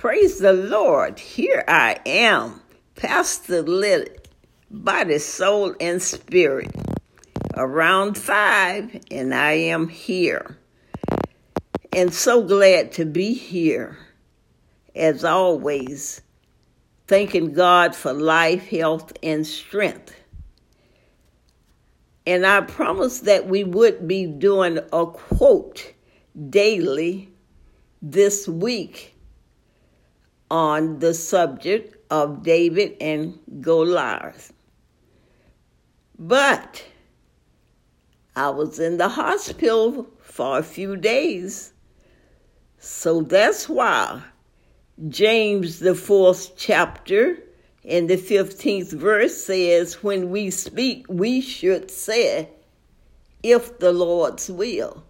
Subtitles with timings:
[0.00, 1.18] Praise the Lord.
[1.18, 2.62] Here I am,
[2.96, 4.08] Pastor Lillie,
[4.70, 6.74] body, soul, and spirit.
[7.54, 10.56] Around five, and I am here.
[11.92, 13.98] And so glad to be here,
[14.96, 16.22] as always,
[17.06, 20.14] thanking God for life, health, and strength.
[22.26, 25.92] And I promised that we would be doing a quote
[26.48, 27.28] daily
[28.00, 29.14] this week
[30.50, 34.52] on the subject of David and Goliath.
[36.18, 36.84] But
[38.36, 41.72] I was in the hospital for a few days.
[42.78, 44.22] So that's why
[45.08, 47.38] James, the fourth chapter,
[47.82, 52.50] in the 15th verse says, When we speak, we should say,
[53.42, 55.02] if the Lord's will.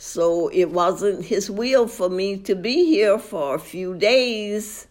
[0.00, 4.86] So it wasn't his will for me to be here for a few days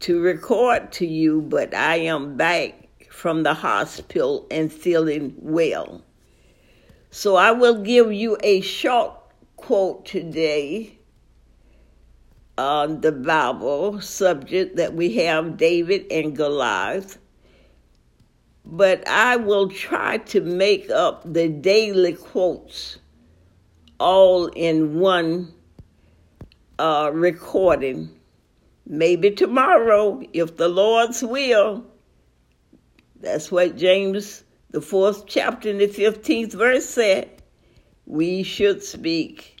[0.00, 6.02] to record to you, but I am back from the hospital and feeling well.
[7.10, 9.12] So I will give you a short
[9.56, 10.98] quote today
[12.56, 17.18] on the Bible subject that we have David and Goliath.
[18.64, 22.98] But I will try to make up the daily quotes
[23.98, 25.52] all in one
[26.78, 28.08] uh, recording.
[28.86, 31.84] Maybe tomorrow, if the Lord's will.
[33.20, 37.42] That's what James, the fourth chapter, in the 15th verse said.
[38.06, 39.60] We should speak.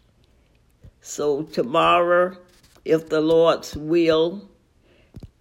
[1.00, 2.36] So, tomorrow,
[2.84, 4.48] if the Lord's will,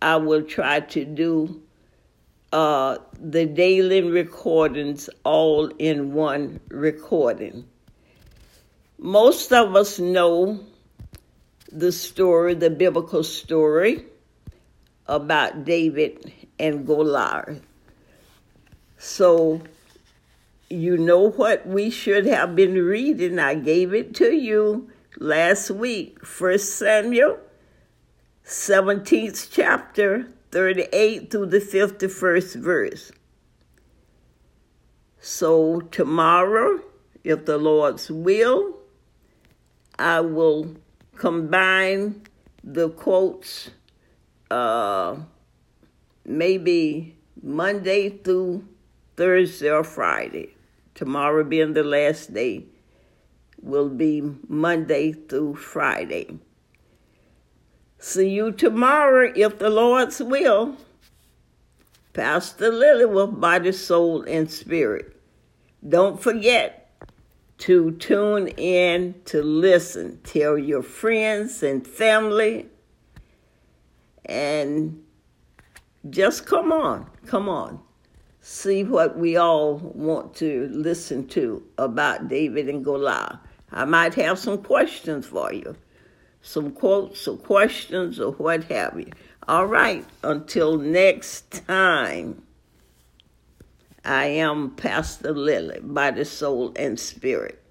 [0.01, 1.61] I will try to do
[2.51, 7.65] uh, the daily recordings all in one recording.
[8.99, 10.59] Most of us know
[11.71, 14.05] the story, the biblical story
[15.05, 17.61] about David and Goliath.
[18.97, 19.61] So,
[20.69, 23.37] you know what we should have been reading.
[23.37, 26.25] I gave it to you last week.
[26.25, 27.37] First Samuel,
[28.45, 33.11] 17th chapter, 38 through the 51st verse.
[35.19, 36.81] So, tomorrow,
[37.23, 38.77] if the Lord's will,
[39.99, 40.75] I will
[41.15, 42.21] combine
[42.63, 43.71] the quotes
[44.51, 45.17] uh,
[46.25, 48.67] maybe Monday through
[49.15, 50.53] Thursday or Friday.
[50.93, 52.65] Tomorrow being the last day
[53.61, 56.39] will be Monday through Friday.
[57.99, 60.77] See you tomorrow if the Lord's will.
[62.13, 65.15] Pastor Lillie with body, soul, and spirit.
[65.87, 66.86] Don't forget,
[67.59, 70.19] to tune in to listen.
[70.23, 72.67] Tell your friends and family.
[74.25, 75.03] And
[76.09, 77.79] just come on, come on.
[78.41, 83.39] See what we all want to listen to about David and Goliath.
[83.71, 85.75] I might have some questions for you,
[86.41, 89.11] some quotes or questions or what have you.
[89.47, 92.43] All right, until next time.
[94.07, 97.61] I am Pastor Lillie by the soul and spirit.